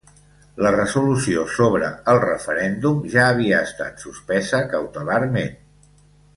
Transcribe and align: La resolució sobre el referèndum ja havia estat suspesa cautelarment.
La 0.65 0.69
resolució 0.75 1.43
sobre 1.57 1.89
el 2.15 2.23
referèndum 2.23 3.05
ja 3.17 3.27
havia 3.35 3.61
estat 3.69 4.05
suspesa 4.09 4.65
cautelarment. 4.75 5.57